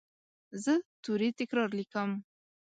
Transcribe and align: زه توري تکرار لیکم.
زه 0.63 0.73
توري 1.03 1.29
تکرار 1.39 1.69
لیکم. 1.77 2.09